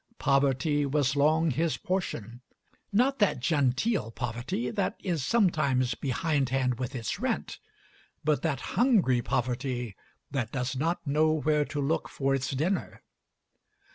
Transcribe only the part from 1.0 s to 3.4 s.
long his portion; not that